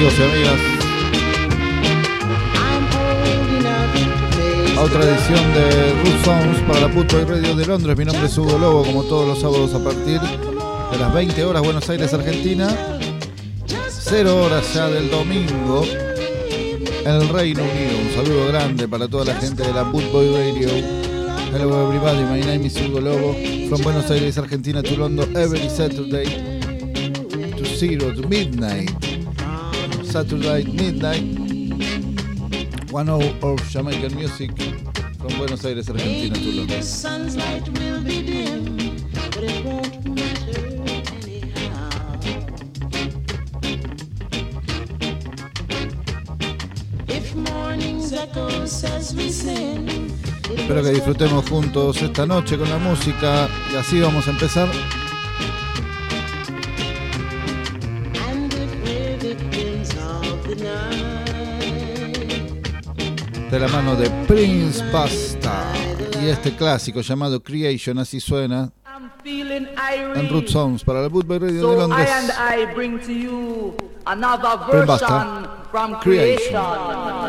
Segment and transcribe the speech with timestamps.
[0.00, 0.60] Amigos y amigas.
[4.78, 7.98] A otra edición de Root Songs para la Putboy Radio de Londres.
[7.98, 11.62] Mi nombre es Hugo Lobo, como todos los sábados a partir de las 20 horas,
[11.62, 12.74] Buenos Aires, Argentina.
[13.90, 15.84] Cero horas ya del domingo
[17.04, 17.98] el Reino Unido.
[18.02, 20.68] Un saludo grande para toda la gente de la Bootboy Radio.
[21.52, 23.34] Hello everybody, my name is Hugo Lobo.
[23.68, 26.24] From Buenos Aires, Argentina to London every Saturday
[27.54, 29.09] to zero to midnight.
[30.10, 31.22] Saturday midnight.
[32.90, 34.50] One hour of Jamaican music
[35.18, 36.82] from Buenos Aires, Argentina to London.
[50.56, 54.68] Espero que disfrutemos juntos esta noche con la música y así vamos a empezar.
[63.50, 65.64] De la mano de Prince Basta
[66.22, 68.70] y este clásico llamado Creation, así suena
[69.24, 70.46] en Root.
[70.48, 72.08] Songs para la Bootboy Radio de I Londres.
[72.10, 73.74] and I bring to you
[74.06, 75.66] another Bring version Basta.
[75.70, 76.52] from Creation.
[76.52, 77.19] creation.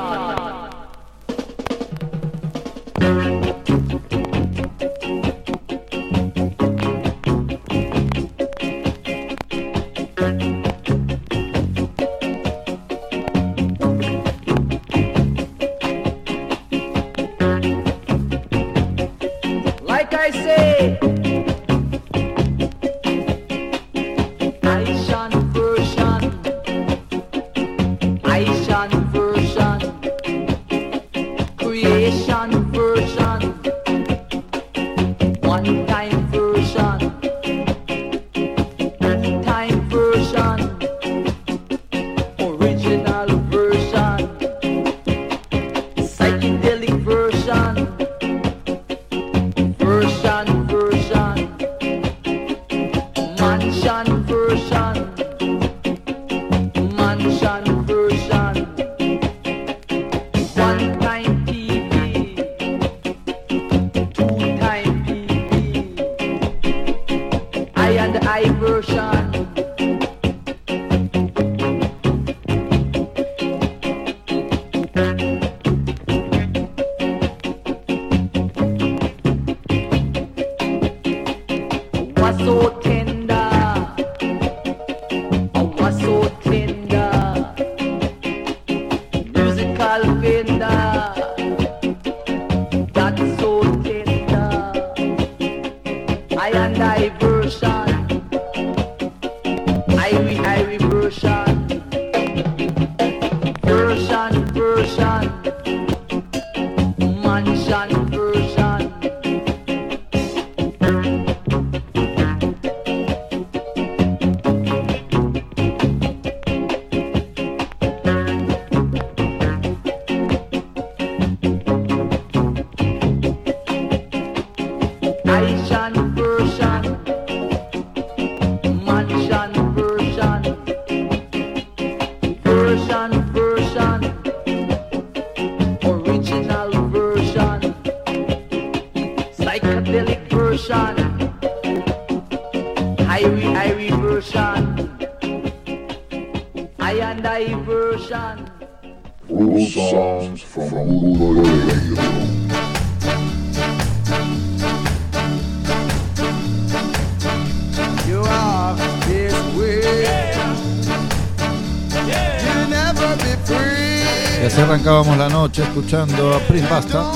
[165.51, 167.11] Noche escuchando a Prince Basta.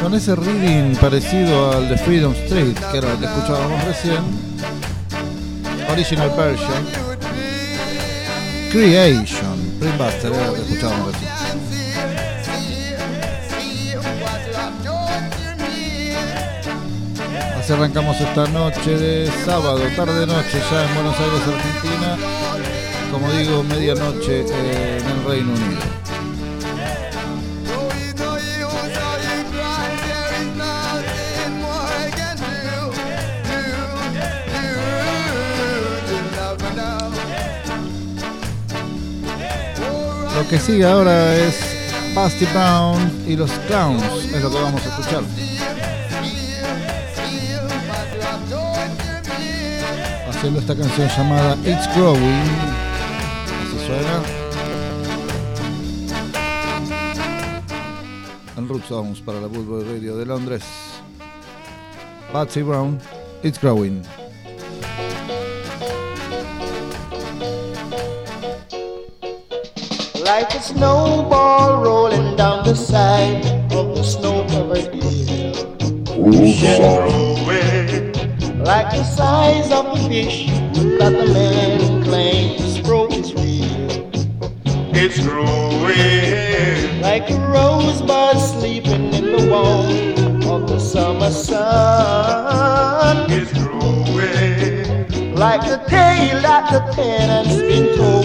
[0.00, 4.22] Con ese reading parecido al de Freedom Street, que era el que escuchábamos recién.
[5.90, 6.86] Original version.
[8.70, 9.76] Creation.
[9.80, 11.34] Prim Buster era lo que escuchábamos recién.
[17.58, 22.33] Así arrancamos esta noche de sábado, tarde noche ya en Buenos Aires, Argentina.
[23.14, 25.80] Como digo, medianoche eh, en el Reino Unido.
[40.34, 41.56] Lo que sigue ahora es
[42.16, 45.22] Busty Brown y los Clowns, es lo que vamos a escuchar.
[50.28, 52.73] Haciendo esta canción llamada It's Growing.
[53.94, 54.22] Así suena.
[58.56, 60.64] En Root Songs para la Football Radio de Londres.
[62.32, 62.98] Patsy Brown,
[63.42, 64.02] It's Growing.
[70.24, 75.52] Like a snowball rolling down the side of the snow-covered hill.
[78.64, 80.48] Like the size of a fish
[80.98, 81.73] that the man
[84.96, 87.00] It's growing.
[87.00, 93.26] Like a rosebud sleeping in the warmth of the summer sun.
[93.30, 95.34] It's growing.
[95.34, 98.23] Like the tale that the tenant's been told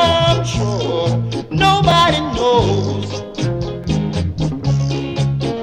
[0.00, 1.08] I'm sure
[1.50, 3.06] nobody knows.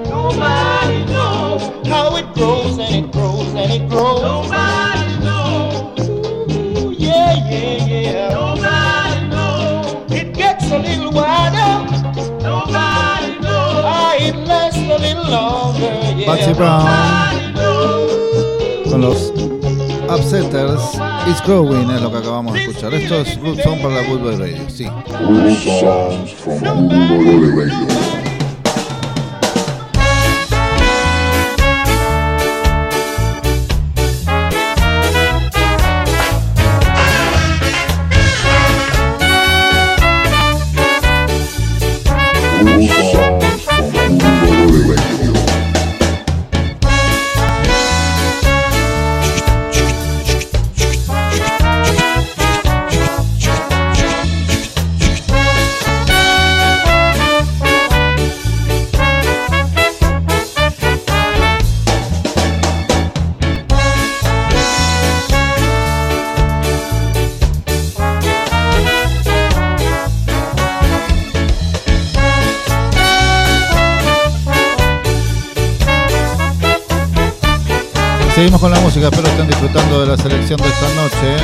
[0.10, 4.22] Nobody knows how it grows and it grows and it grows.
[4.22, 6.10] Nobody knows.
[6.10, 8.30] Ooh, yeah, yeah, yeah.
[8.34, 10.12] Nobody knows.
[10.12, 11.74] It gets a little wider.
[12.44, 13.84] Nobody knows.
[13.86, 15.94] Ah, it lasts a little longer.
[16.18, 16.54] Yeah.
[16.54, 16.86] Brown.
[16.86, 18.92] Nobody knows.
[18.92, 19.35] con los
[20.15, 20.81] Upsetters.
[21.27, 22.94] It's Growing es lo que acabamos de escuchar.
[22.94, 24.85] Esto es Root Song para la Football Radio, sí.
[78.69, 81.43] La música, espero estén disfrutando de la selección de esta noche.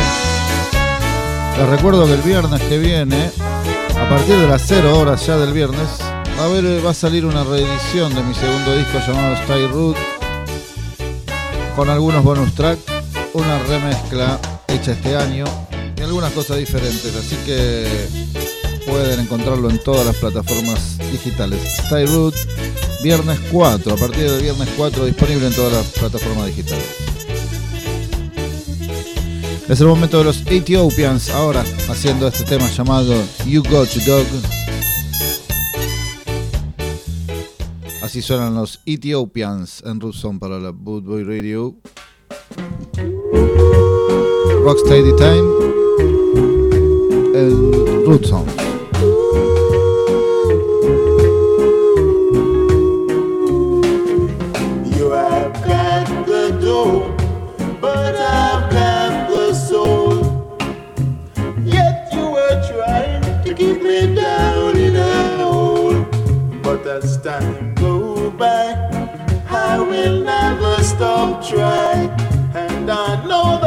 [1.57, 3.29] Les recuerdo que el viernes que viene,
[3.95, 5.87] a partir de las 0 horas ya del viernes,
[6.39, 9.97] va a, haber, va a salir una reedición de mi segundo disco llamado Style Root,
[11.75, 12.81] con algunos bonus tracks,
[13.33, 15.45] una remezcla hecha este año
[15.97, 17.85] y algunas cosas diferentes, así que
[18.87, 21.59] pueden encontrarlo en todas las plataformas digitales.
[21.85, 22.35] Style Root,
[23.03, 27.00] viernes 4, a partir del viernes 4 disponible en todas las plataformas digitales.
[29.69, 33.13] Es el momento de los Ethiopians ahora haciendo este tema llamado
[33.45, 34.25] You Got to Dog.
[38.01, 41.75] Así suenan los Ethiopians en Root para la Boot Boy Radio.
[44.63, 45.71] Rocksteady Time
[47.33, 48.25] en Root
[67.23, 68.73] time go by,
[69.47, 72.09] I will never stop trying.
[72.55, 73.60] And I know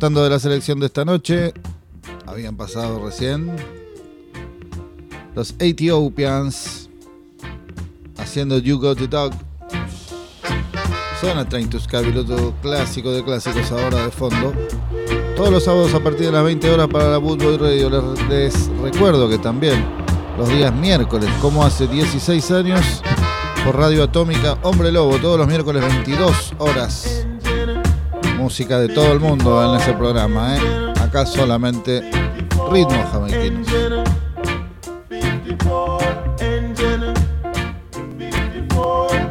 [0.00, 1.52] de la selección de esta noche.
[2.26, 3.54] Habían pasado recién
[5.34, 6.88] los Ethiopians
[8.16, 9.32] haciendo You Got the Dog.
[11.20, 14.54] Suena Train to otro clásico de clásicos ahora de fondo.
[15.36, 17.90] Todos los sábados a partir de las 20 horas para la Bootboy Radio.
[17.90, 19.84] Les, les recuerdo que también
[20.38, 23.02] los días miércoles, como hace 16 años,
[23.66, 27.26] por Radio Atómica Hombre Lobo, todos los miércoles 22 horas.
[28.40, 30.60] Música de todo el mundo en ese programa, ¿eh?
[30.98, 32.10] Acá solamente
[32.70, 33.68] ritmos jamaiquinos.
[35.10, 37.12] 54 engine,
[37.92, 39.30] 54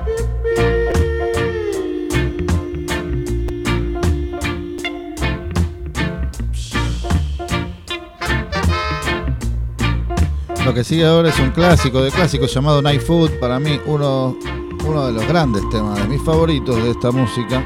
[10.66, 13.40] Lo que sigue ahora es un clásico de clásicos llamado Night Food.
[13.40, 14.38] Para mí, uno,
[14.86, 17.66] uno de los grandes temas, de mis favoritos de esta música.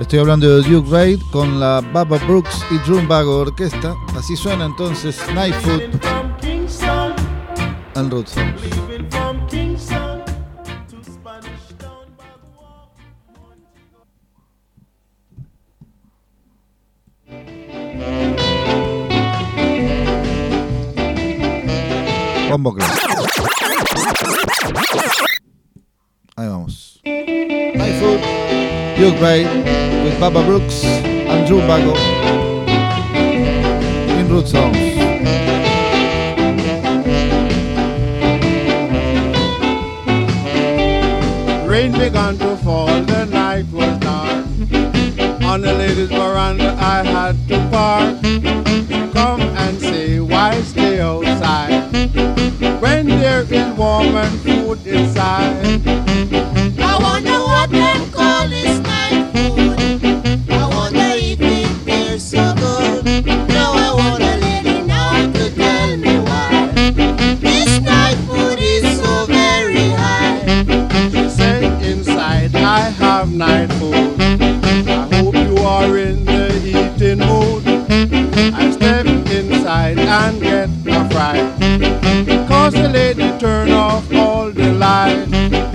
[0.00, 3.94] Estoy hablando de Duke Reid con la Baba Brooks y Drum Bago Orquesta.
[4.16, 7.14] Así suena entonces Night Food from Kingston,
[7.94, 8.34] en Roots.
[22.50, 22.76] Combo.
[26.36, 27.00] Ahí vamos.
[27.04, 28.20] Night Food,
[28.98, 29.65] Duke Reid
[30.18, 31.94] Baba Brooks and Drum Bago
[34.18, 34.76] in Root Sounds.
[41.68, 44.46] Rain began to fall, the night was dark.
[45.44, 48.16] On the ladies' veranda, I had to park.
[49.12, 51.92] Come and say, why stay outside?
[52.80, 55.82] When there is warm and food inside.
[56.78, 59.15] I wonder what them call this night
[73.30, 74.20] night food.
[74.88, 77.62] I hope you are in the eating mood.
[78.54, 82.48] I step inside and get a fright.
[82.48, 85.65] Cause the lady turn off all the lights.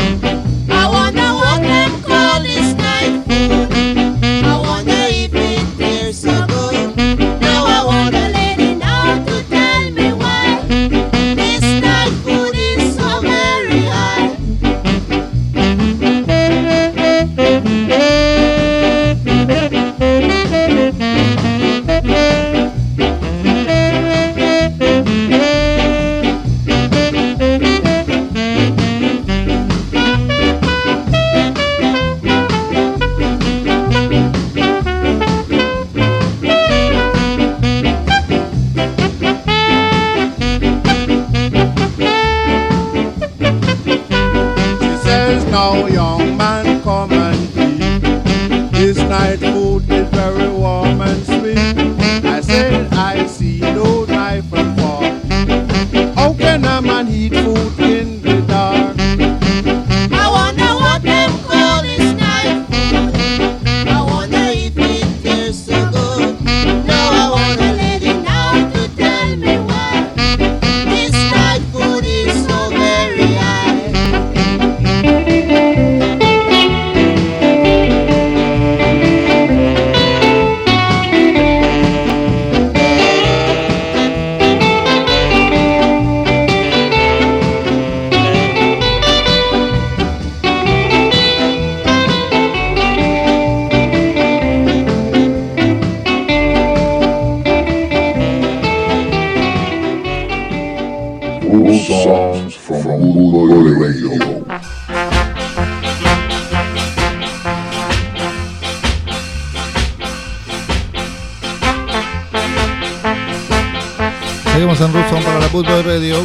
[114.61, 116.21] Seguimos en Song para la Bootboy Radio.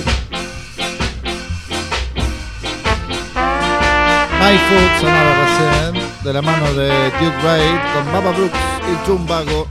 [4.38, 8.58] My Food sonaba recién de la mano de Duke Raid con Baba Brooks
[8.92, 9.66] y Chumbago.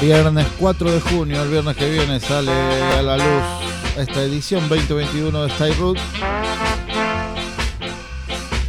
[0.00, 3.44] Viernes 4 de junio, el viernes que viene, sale a la luz
[3.96, 5.98] esta edición 2021 de Style Root.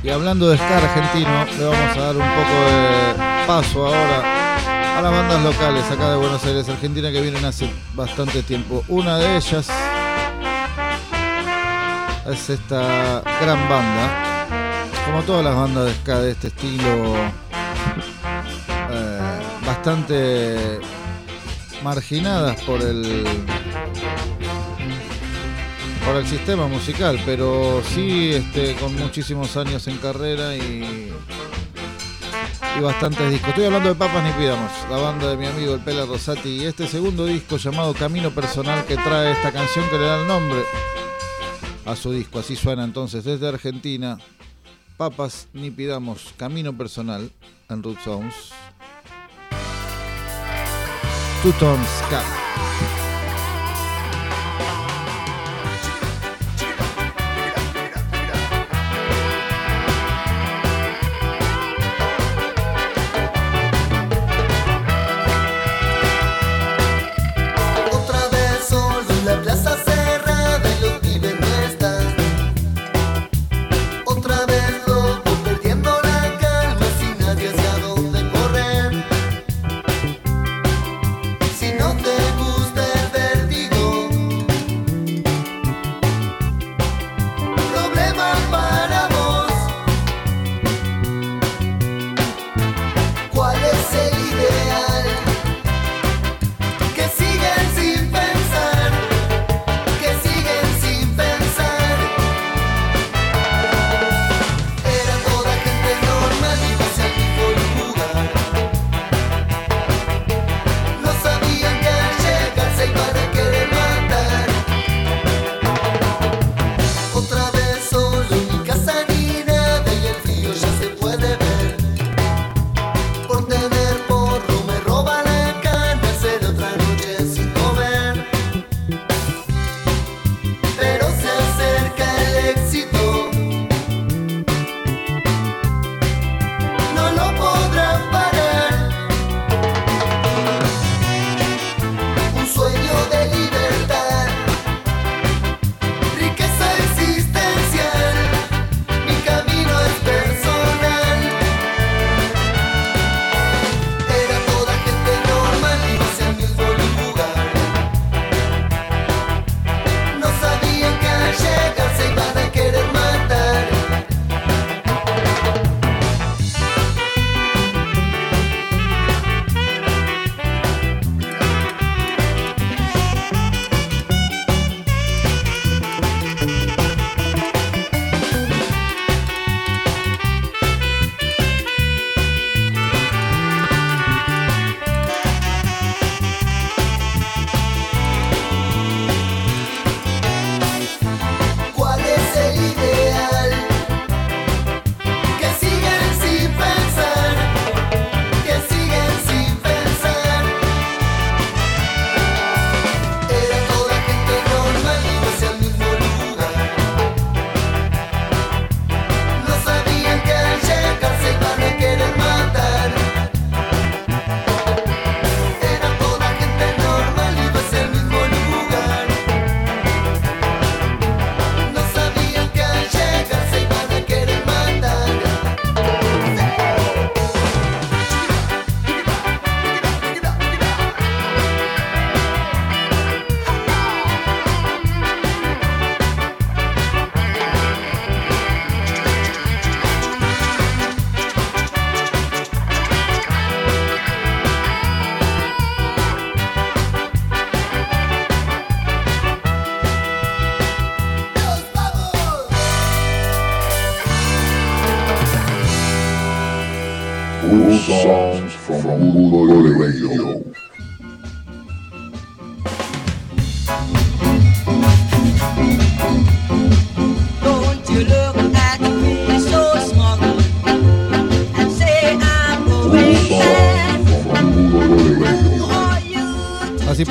[0.03, 4.38] Y hablando de ska argentino, le vamos a dar un poco de paso ahora
[4.99, 8.83] a las bandas locales acá de Buenos Aires, Argentina, que vienen hace bastante tiempo.
[8.89, 9.69] Una de ellas
[12.29, 14.45] es esta gran banda,
[15.05, 17.15] como todas las bandas de ska de este estilo,
[18.91, 20.81] eh, bastante
[21.81, 23.25] marginadas por el
[26.05, 31.13] por el sistema musical, pero sí este, con muchísimos años en carrera y,
[32.77, 33.49] y bastantes discos.
[33.49, 36.65] Estoy hablando de Papas Ni Pidamos, la banda de mi amigo el Pela Rosati y
[36.65, 40.63] este segundo disco llamado Camino Personal que trae esta canción que le da el nombre
[41.85, 42.39] a su disco.
[42.39, 44.17] Así suena entonces desde Argentina.
[44.97, 47.31] Papas Ni Pidamos, Camino Personal
[47.69, 48.51] en Root Sounds.
[51.41, 52.48] Two Tone Sky.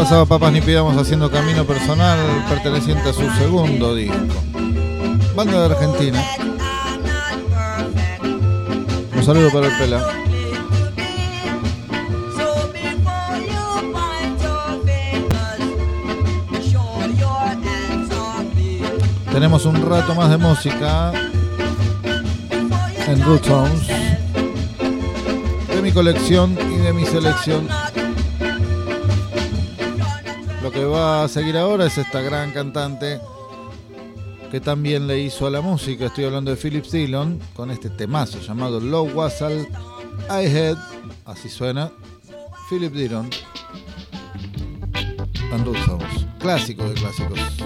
[0.08, 2.18] pasado Papas ni pidamos haciendo camino personal
[2.48, 4.16] perteneciente a su segundo disco.
[5.36, 6.24] Banda de Argentina.
[9.14, 10.02] Un saludo para el Pela.
[19.30, 21.12] Tenemos un rato más de música
[23.06, 23.86] en Root Sounds
[25.68, 27.68] de mi colección y de mi selección
[30.88, 33.20] va a seguir ahora es esta gran cantante
[34.50, 36.06] que también le hizo a la música.
[36.06, 39.68] Estoy hablando de Philip Dillon con este temazo llamado Low Wassail
[40.30, 40.76] I Head.
[41.24, 41.92] Así suena.
[42.68, 43.28] Philip Dillon.
[45.50, 45.64] Tan
[46.38, 47.57] Clásico de clásicos.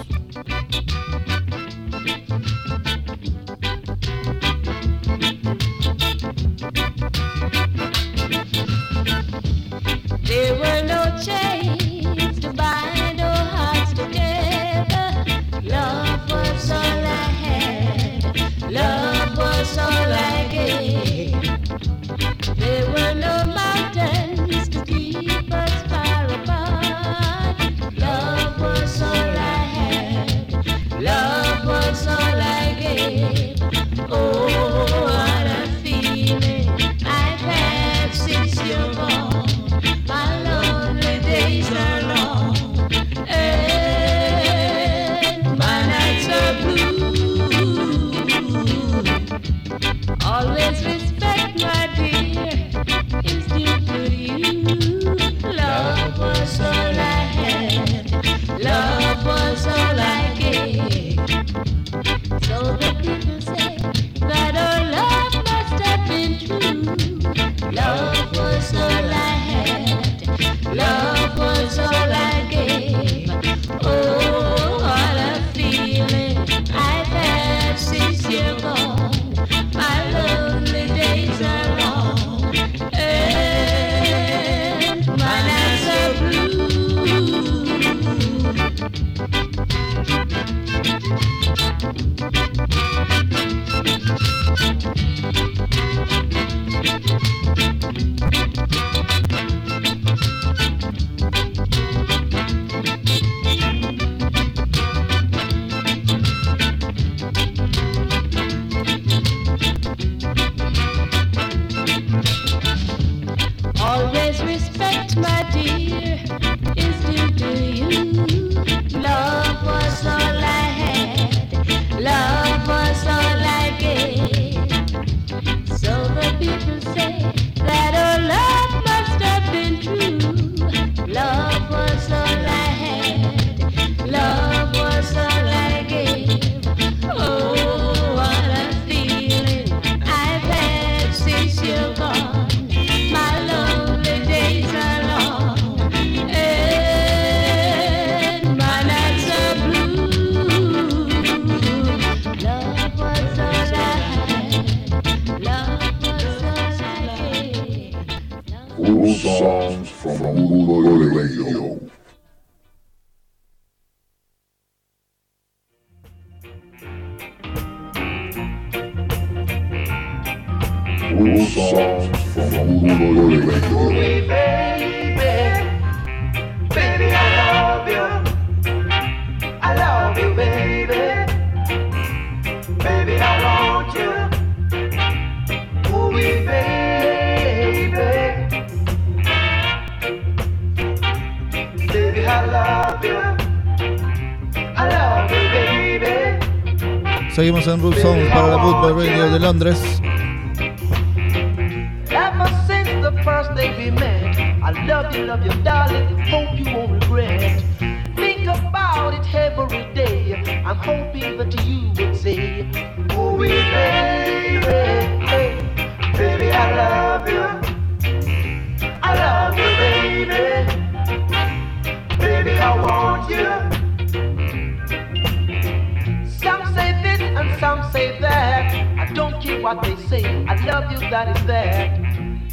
[229.76, 230.24] what they say.
[230.46, 231.90] I love you, that is there.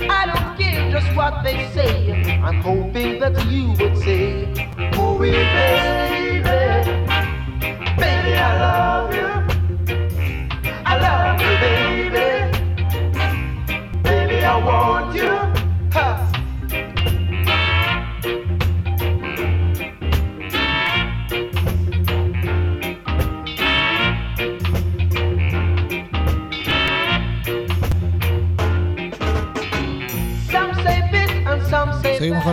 [0.10, 2.12] I don't care just what they say.
[2.42, 4.46] I'm hoping that you would say,
[4.94, 5.38] Oh, baby,
[7.98, 8.89] baby, I love.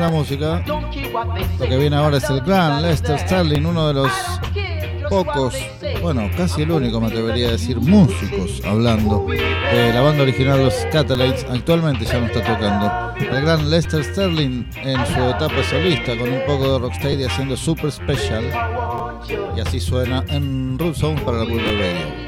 [0.00, 0.62] La música.
[0.66, 4.12] Lo que viene ahora es el gran Lester Sterling, uno de los
[5.08, 5.54] pocos,
[6.02, 10.74] bueno, casi el único me atrevería a decir, músicos hablando de la banda original Los
[10.90, 13.14] Catalites, actualmente ya no está tocando.
[13.18, 17.92] El gran Lester Sterling en su etapa solista con un poco de rocksteady haciendo Super
[17.92, 18.44] Special
[19.56, 22.26] y así suena en Root Sound para la Boy Radio.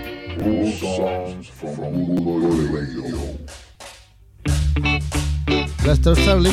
[5.84, 6.52] Lester Sterling,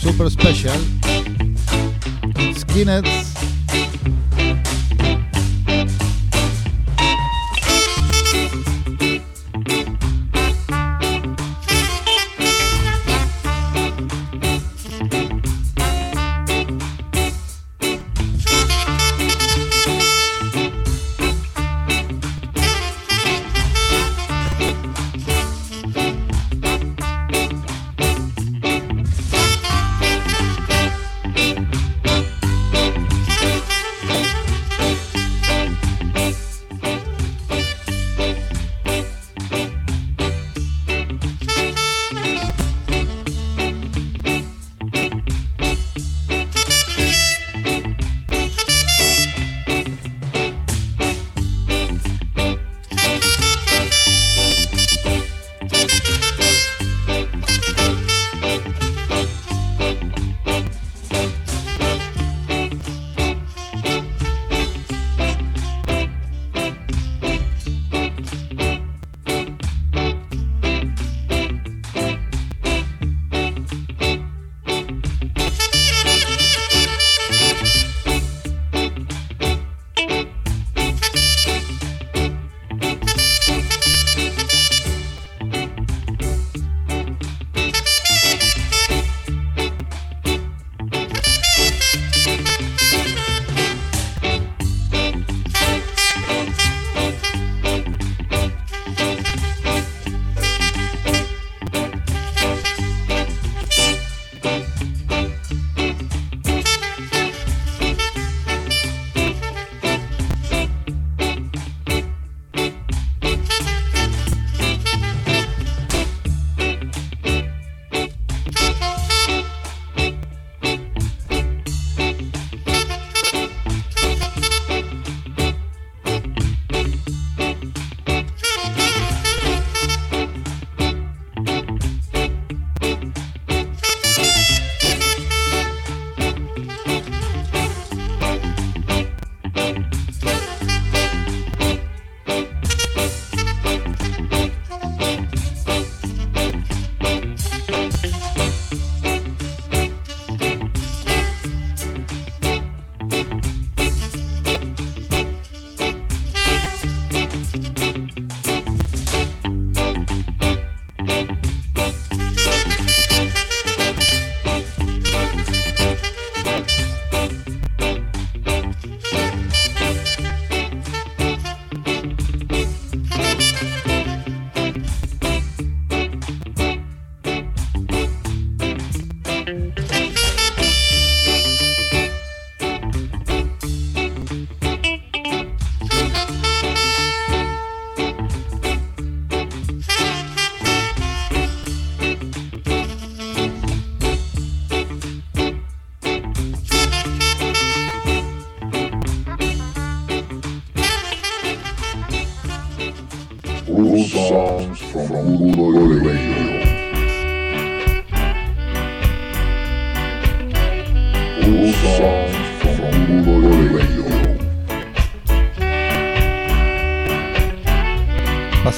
[0.00, 0.76] Super Special,
[2.54, 3.27] Skinheads.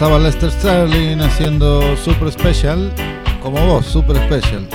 [0.00, 2.90] Pasaba Lester Sterling haciendo Super Special,
[3.42, 4.66] como vos, Super Special.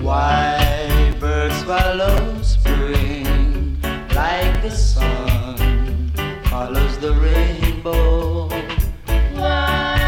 [0.00, 3.76] Why birds follow spring
[4.14, 6.12] like the sun
[6.44, 8.48] follows the rainbow?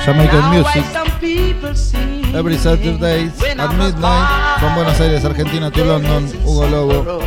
[0.06, 0.84] Jamaican music.
[0.84, 3.26] why some people sing Every Saturday
[3.58, 7.24] at midnight from Buenos Aires, Argentina to London, Hugo Lobo.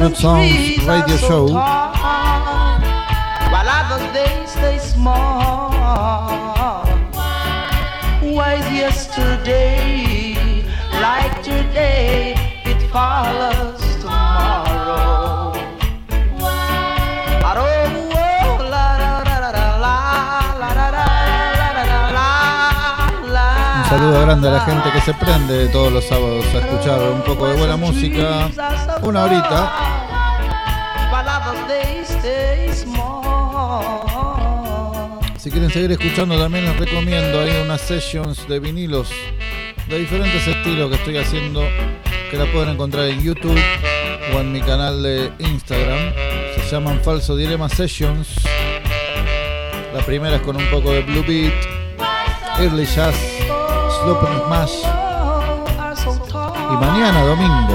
[0.00, 1.77] Root Sounds Radio Show.
[23.78, 27.22] un saludo grande a la gente que se prende todos los sábados a escuchar un
[27.22, 28.50] poco de buena música.
[29.02, 29.97] una horita.
[35.58, 39.10] Quieren seguir escuchando también les recomiendo hay unas sessions de vinilos
[39.88, 41.62] de diferentes estilos que estoy haciendo
[42.30, 43.58] que la pueden encontrar en YouTube
[44.32, 46.12] o en mi canal de Instagram.
[46.54, 48.28] Se llaman Falso Dilema Sessions.
[49.92, 51.52] La primera es con un poco de Blue Beat,
[52.60, 53.16] Early Jazz,
[54.00, 54.84] Slow and Smash.
[56.70, 57.74] Y mañana, domingo,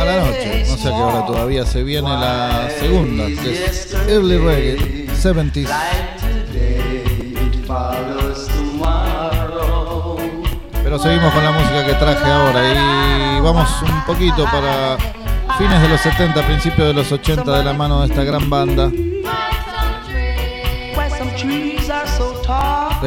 [0.00, 4.38] a la noche, no sé a qué hora todavía se viene la segunda, es Early
[4.38, 5.68] Reggae 70s.
[10.82, 14.98] Pero seguimos con la música que traje ahora y vamos un poquito para
[15.56, 18.88] fines de los 70, principios de los 80 de la mano de esta gran banda,
[18.88, 19.22] de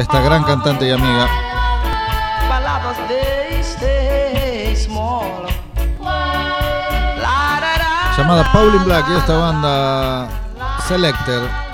[0.02, 1.28] esta gran cantante y amiga,
[7.16, 10.28] da, llamada Pauline Black y esta banda
[10.88, 11.67] Selector,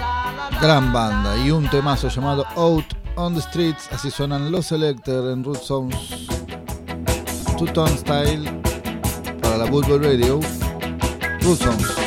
[0.60, 2.84] gran banda y un temazo llamado Out
[3.16, 6.26] on the Streets, así suenan los Selector en Root Sounds,
[7.58, 8.60] Two Tone Style
[9.40, 10.40] para la Bulbo Radio,
[11.42, 12.03] Root Sounds.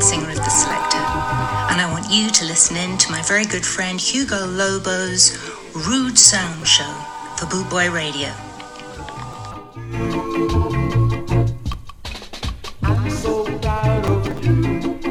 [0.00, 0.96] Lead singer of The Selector,
[1.70, 5.36] and I want you to listen in to my very good friend Hugo Lobo's
[5.74, 6.90] Rude Sound Show
[7.36, 8.28] for Boot Boy Radio.
[12.82, 14.54] I'm so proud of you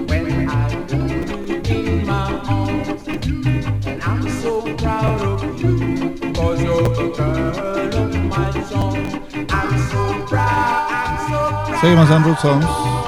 [0.07, 3.07] when I hold you in my arms.
[3.85, 8.97] And I'm so proud of you cause you're the girl of my song.
[9.49, 11.79] I'm so proud, I'm so proud.
[11.81, 12.98] Seguimos en Root Songs.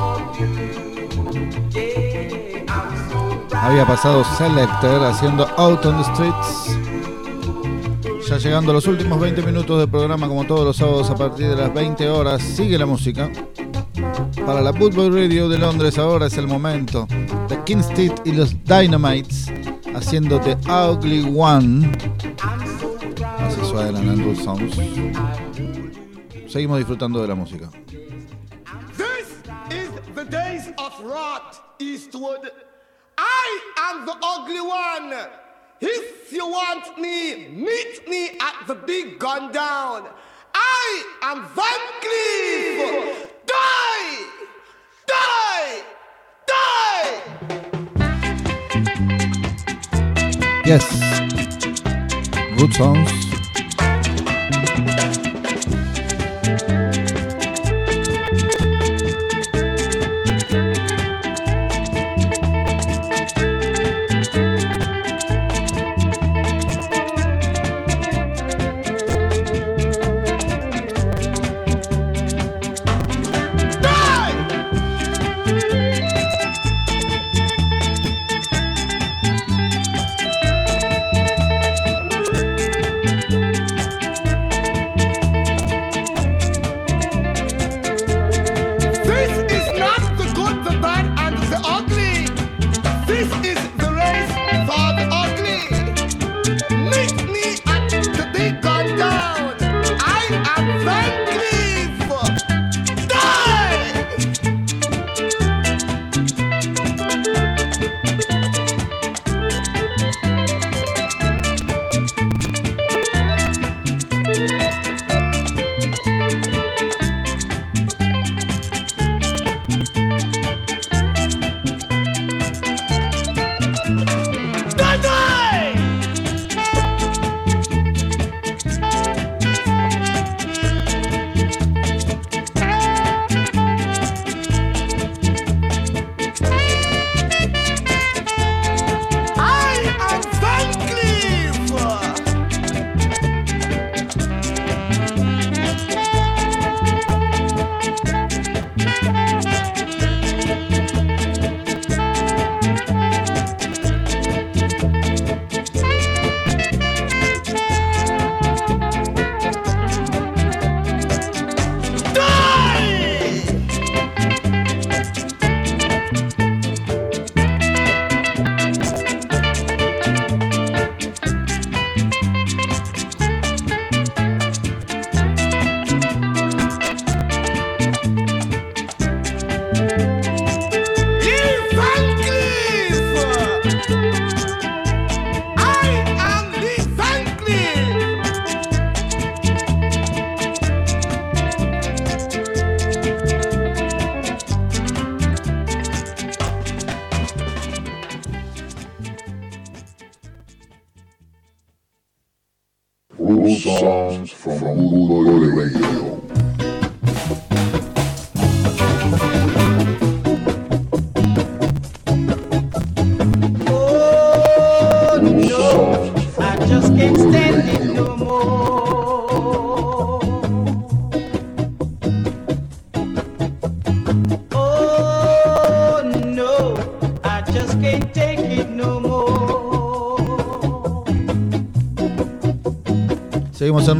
[3.71, 6.77] Había pasado Selector haciendo Out on the Streets.
[8.27, 11.47] Ya llegando a los últimos 20 minutos del programa, como todos los sábados a partir
[11.47, 13.31] de las 20 horas, sigue la música.
[14.45, 17.07] Para la Football Radio de Londres ahora es el momento
[17.47, 19.49] de Kingstead y los Dynamites
[19.95, 21.97] haciendo The Ugly One.
[23.39, 24.75] Así en Songs.
[26.51, 27.69] Seguimos disfrutando de la música.
[33.43, 33.49] I
[33.87, 35.13] am the ugly one.
[35.79, 40.07] If you want me, meet me at the big gun down.
[40.53, 43.27] I am Van Cleef.
[43.53, 44.25] Die!
[45.07, 45.83] Die!
[46.51, 47.09] Die!
[50.65, 50.85] Yes.
[52.57, 53.30] Good Songs.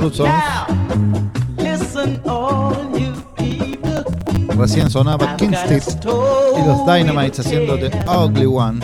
[0.10, 0.34] Songs.
[4.58, 5.82] Recién sonaba Kingstead
[6.58, 8.80] y los Dynamites haciendo The Ugly One.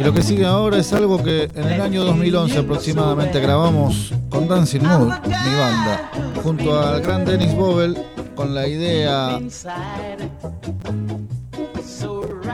[0.00, 4.48] Y lo que sigue ahora es algo que en el año 2011 aproximadamente grabamos con
[4.48, 6.10] Dancing Mood, mi banda,
[6.42, 7.96] junto al gran Dennis Bobel,
[8.34, 9.38] con la idea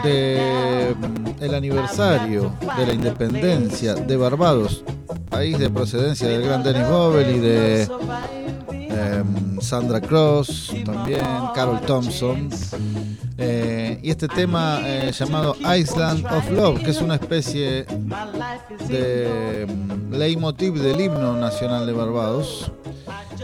[0.04, 4.84] de mm, el aniversario de la independencia de Barbados,
[5.38, 7.82] país de procedencia del gran Dennis Bobel y de
[8.72, 9.22] eh,
[9.60, 11.20] Sandra Cross, también
[11.54, 12.48] Carol Thompson.
[13.36, 17.86] Eh, y este tema eh, llamado Island of Love, que es una especie
[18.88, 22.72] de mm, leitmotiv del himno nacional de Barbados.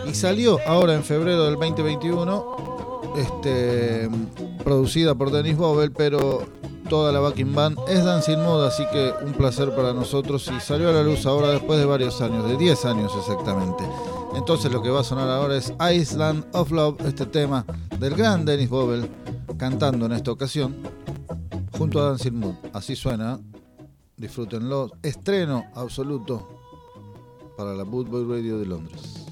[0.04, 4.08] Y salió ahora en febrero del 2021, este,
[4.64, 6.44] producida por Dennis Bobel, pero
[6.94, 10.90] toda la backing band es Dancing Mode, así que un placer para nosotros y salió
[10.90, 13.82] a la luz ahora después de varios años, de 10 años exactamente.
[14.36, 17.66] Entonces lo que va a sonar ahora es Island of Love, este tema
[17.98, 19.10] del gran Dennis Bobel,
[19.58, 20.76] cantando en esta ocasión
[21.76, 22.54] junto a Dancing Mood.
[22.72, 23.40] Así suena,
[24.16, 24.92] disfrútenlo.
[25.02, 26.48] Estreno absoluto
[27.56, 29.26] para la Bootboy Radio de Londres.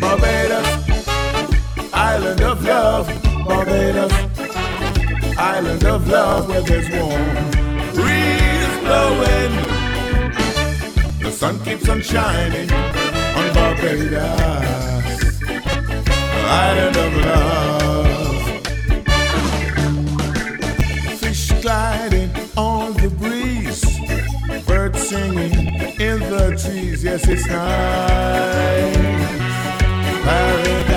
[0.00, 0.66] Barbados,
[1.92, 3.06] island of love,
[3.46, 4.12] Barbados,
[5.38, 7.34] island of love where there's warm
[7.94, 9.52] breeze blowing.
[11.20, 14.10] The sun keeps on shining on Barbados,
[16.48, 17.85] island of love.
[27.06, 28.96] Yes, it's nice
[30.24, 30.94] paradise.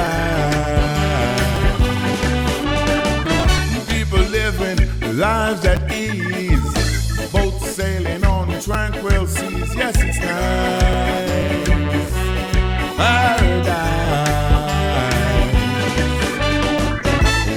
[3.88, 4.80] People living
[5.18, 9.76] lives at ease, boats sailing on tranquil seas.
[9.76, 11.70] Yes, it's nice
[12.98, 13.70] paradise.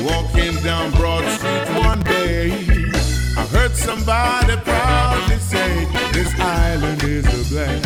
[0.04, 2.50] Walking down Broad Street one day,
[3.38, 7.81] I heard somebody proudly say, "This island is a blast."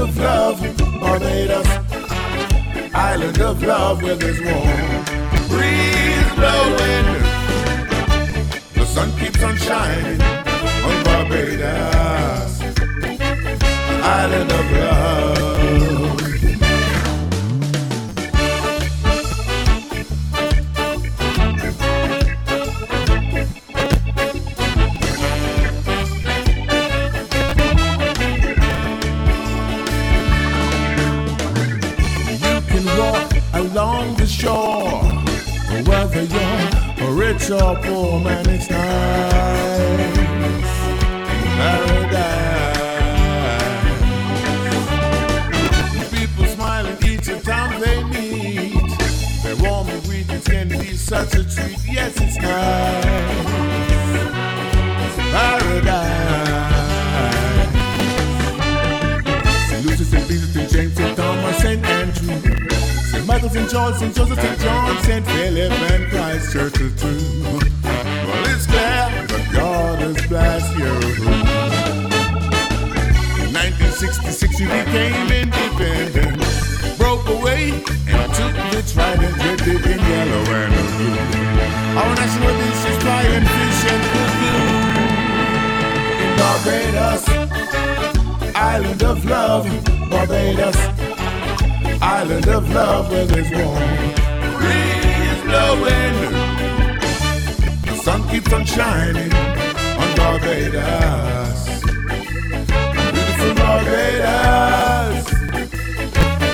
[0.00, 0.60] Of love,
[1.00, 1.66] Barbados,
[2.94, 5.04] island of love where there's warm
[5.48, 7.06] breeze blowing.
[8.74, 10.20] The sun keeps on shining
[10.86, 12.60] on Barbados,
[14.02, 16.09] island of love.
[37.70, 39.32] Or poor, man, it's nice.
[41.60, 42.50] Paradise.
[46.10, 48.98] People smiling each time they meet.
[49.42, 51.78] Their warm greetings can be such a treat.
[51.86, 53.04] Yes, it's nice.
[55.30, 56.40] Paradise.
[59.84, 60.28] Lucia, St.
[60.28, 60.70] Peter, St.
[60.70, 61.16] James, St.
[61.16, 61.84] Thomas, St.
[61.84, 62.40] Andrew.
[63.10, 63.26] St.
[63.26, 63.70] Michael, St.
[63.70, 64.14] George, St.
[64.14, 64.60] Joseph, St.
[64.60, 65.26] John, St.
[65.26, 67.59] Philip, and Christ Church too.
[68.52, 70.94] It's clear that God has blessed you.
[73.42, 76.38] In 1966, you became independent.
[76.98, 77.72] Broke away
[78.06, 81.50] and took the trident, big, and yellow, and blue.
[82.00, 82.98] Our national dish is
[83.56, 84.60] fish and cuckoo.
[86.24, 87.24] In Barbados,
[88.54, 89.64] island of love,
[90.10, 90.80] Barbados,
[92.02, 96.59] island of love where there's warm breeze blowing.
[98.02, 101.80] Sun keeps on shining on Barbados,
[103.12, 105.24] beautiful Barbados.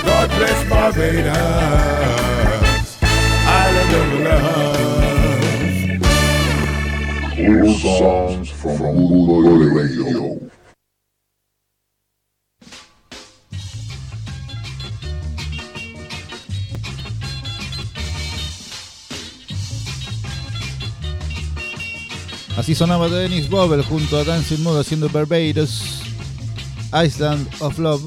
[0.03, 1.37] God bless Barbados,
[3.47, 4.67] island of love.
[7.39, 10.46] All songs from Bootboy Radio.
[22.67, 26.01] Así sonaba Dennis Bobel junto a Dancing Mood haciendo Barbados,
[26.91, 28.03] Island of Love.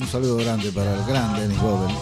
[0.00, 1.94] Un saludo grande para el gran Dennis Bobel.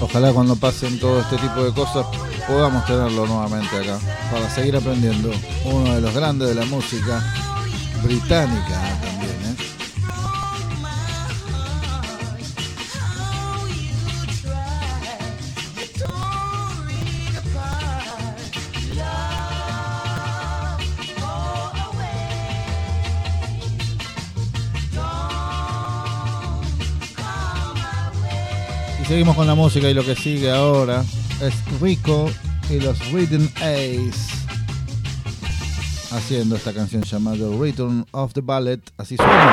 [0.00, 2.06] Ojalá cuando pasen todo este tipo de cosas
[2.46, 3.98] podamos tenerlo nuevamente acá
[4.32, 5.30] para seguir aprendiendo.
[5.66, 7.22] Uno de los grandes de la música
[8.02, 8.93] británica
[29.14, 31.04] seguimos con la música y lo que sigue ahora
[31.40, 32.28] es Rico
[32.68, 34.10] y los Rhythm Ace
[36.10, 38.80] haciendo esta canción llamada Return of the Ballet.
[38.98, 39.52] Así suena.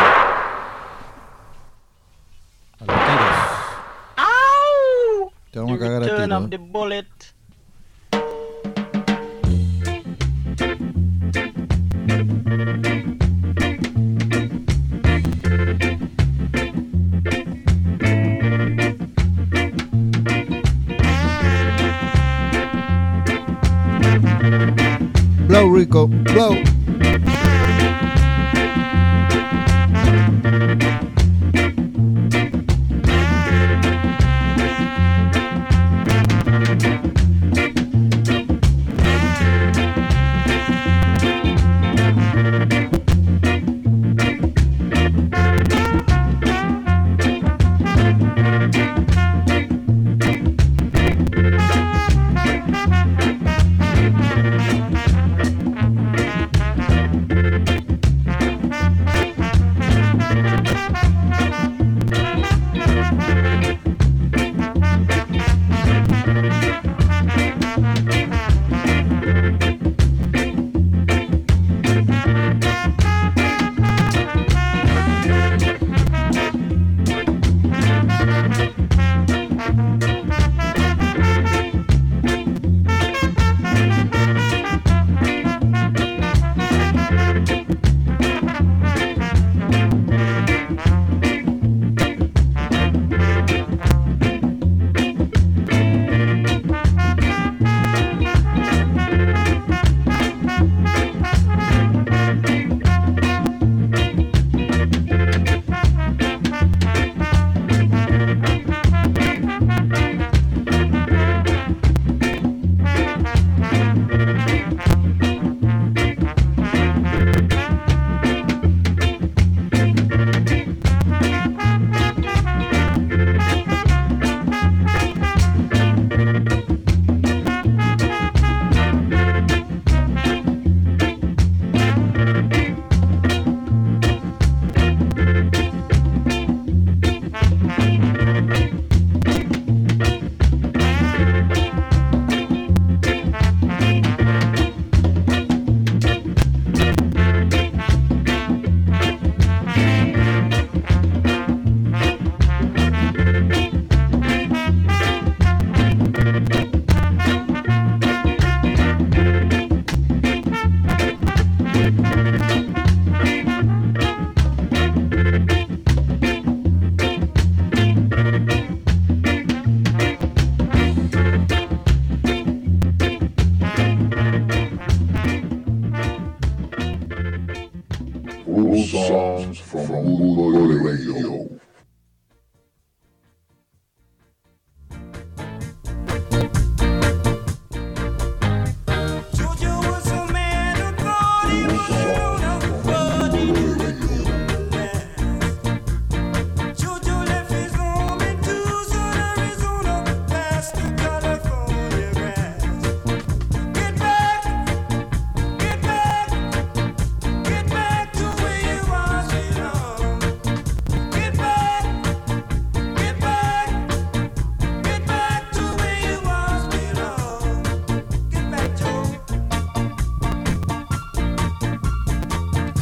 [2.79, 3.35] A los tiros.
[5.51, 6.07] Te vamos a cagar a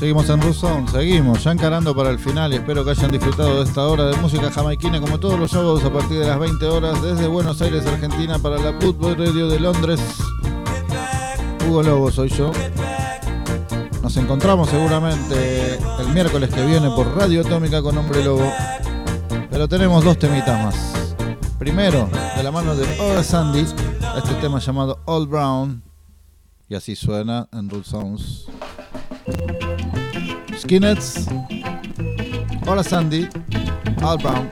[0.09, 3.63] Seguimos en Ruson, seguimos, ya encarando para el final y espero que hayan disfrutado de
[3.63, 6.99] esta hora de música jamaiquina como todos los sábados a partir de las 20 horas
[7.03, 10.01] desde Buenos Aires, Argentina para la Football Radio de Londres.
[11.67, 12.51] Hugo Lobo soy yo.
[14.01, 18.51] Nos encontramos seguramente el miércoles que viene por Radio Atómica con Hombre Lobo.
[19.51, 21.15] Pero tenemos dos temitas más.
[21.59, 23.59] Primero, de la mano de Ora Sandy,
[24.17, 25.83] este tema llamado All Brown.
[26.67, 28.47] Y así suena en Rule Sounds.
[30.69, 31.25] Skinheads.
[32.67, 33.27] Hola Sandy.
[34.03, 34.47] All Brown.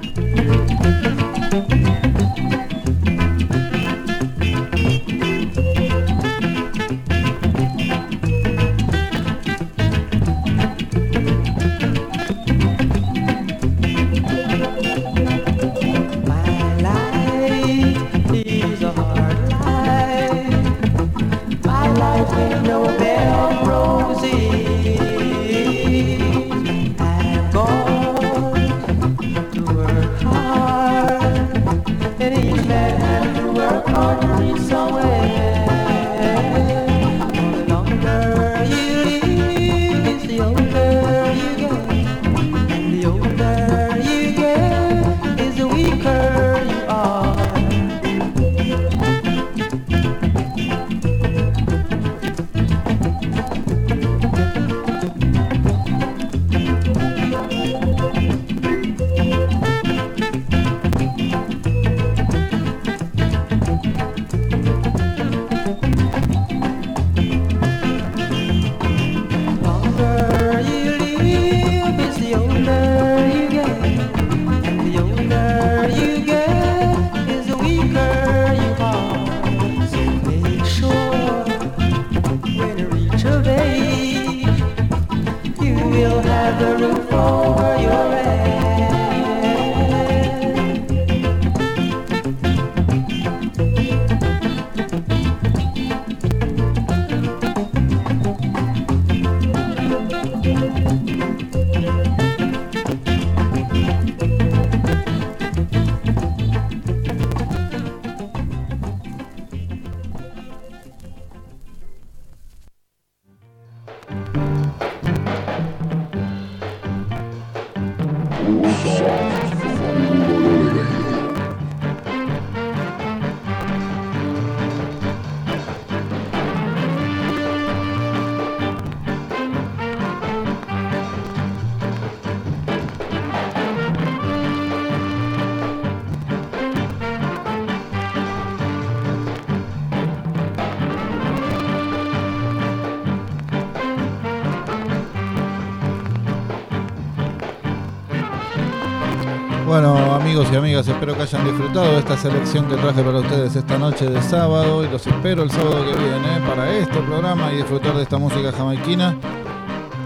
[150.58, 154.22] Amigas, espero que hayan disfrutado de esta selección que traje para ustedes esta noche de
[154.22, 158.18] sábado y los espero el sábado que viene para este programa y disfrutar de esta
[158.18, 159.16] música jamaiquina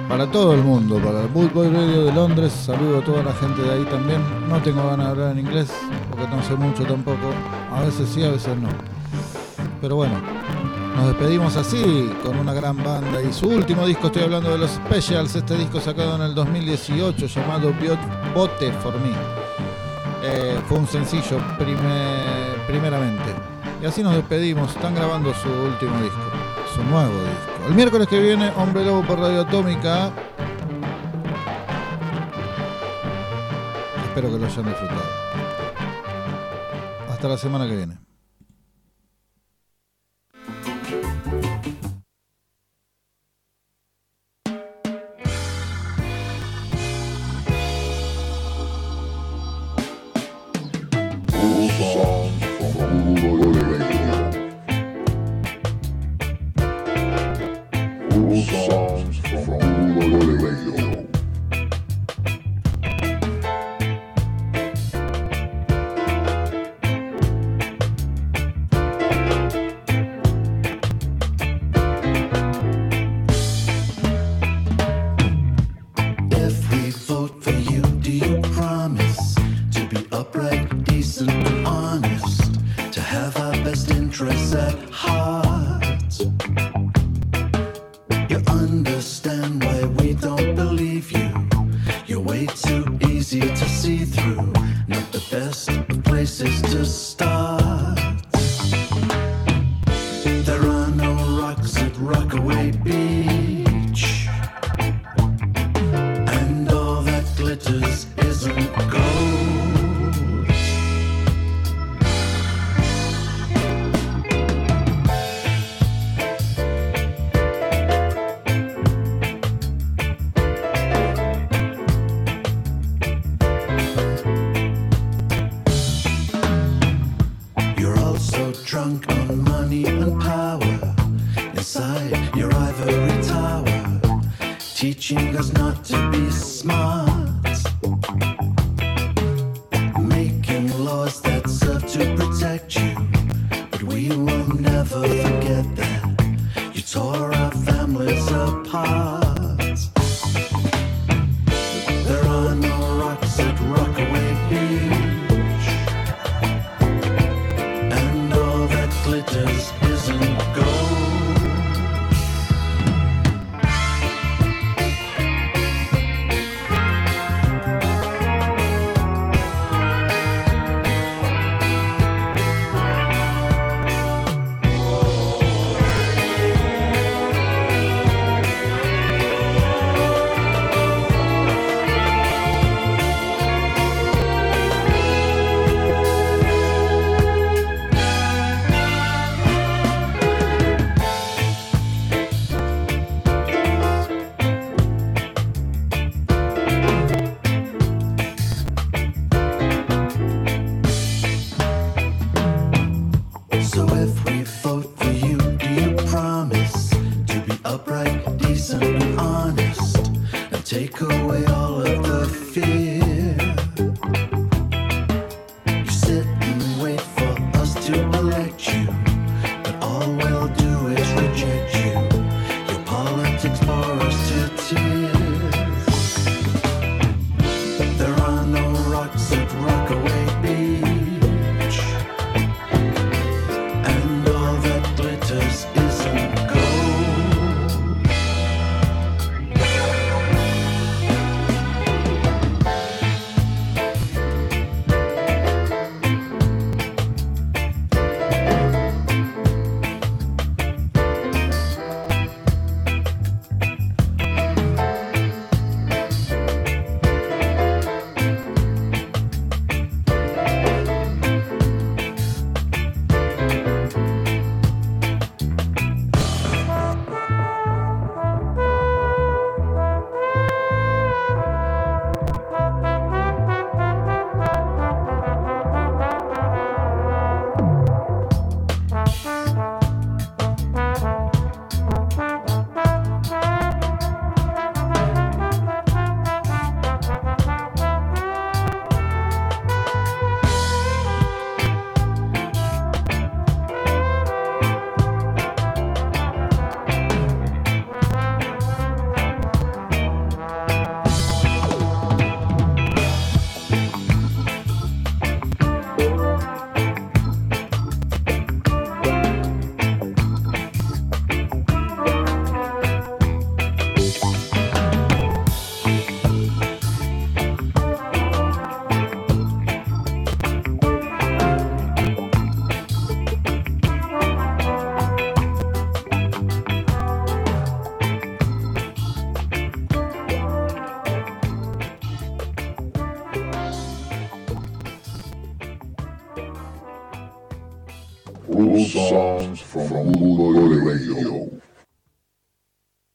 [0.10, 2.52] para todo el mundo, para el Bootboy Radio de Londres.
[2.52, 4.22] Saludo a toda la gente de ahí también.
[4.50, 5.72] No tengo ganas de hablar en inglés
[6.10, 7.32] porque no sé mucho tampoco.
[7.72, 8.68] A veces sí, a veces no.
[9.80, 10.16] Pero bueno,
[10.98, 14.72] nos despedimos así con una gran banda y su último disco, estoy hablando de los
[14.72, 17.72] Specials, este disco sacado en el 2018 llamado
[18.36, 19.41] Bote for Me.
[20.24, 23.34] Eh, fue un sencillo prime- primeramente.
[23.82, 26.20] Y así nos despedimos, están grabando su último disco,
[26.76, 27.68] su nuevo disco.
[27.68, 30.12] El miércoles que viene, Hombre Lobo por Radio Atómica.
[34.06, 35.02] Espero que lo hayan disfrutado.
[37.10, 37.98] Hasta la semana que viene.